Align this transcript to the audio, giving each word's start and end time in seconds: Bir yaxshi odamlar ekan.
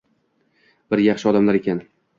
Bir 0.95 1.05
yaxshi 1.11 1.33
odamlar 1.35 1.63
ekan. 1.63 1.89